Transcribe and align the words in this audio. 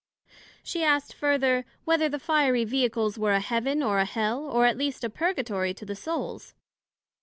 she 0.63 0.83
asked 0.83 1.13
further, 1.13 1.63
Whether 1.85 2.09
the 2.09 2.17
fiery 2.17 2.65
Vehicles 2.65 3.19
were 3.19 3.33
a 3.33 3.39
Heaven, 3.39 3.83
or 3.83 3.99
a 3.99 4.05
Hell, 4.05 4.45
or 4.47 4.65
at 4.65 4.75
least 4.75 5.03
a 5.03 5.11
Purgatory 5.11 5.75
to 5.75 5.85
the 5.85 5.95
Souls? 5.95 6.55